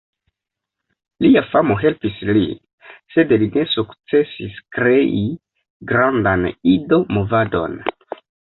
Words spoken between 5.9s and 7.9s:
grandan Ido-movadon.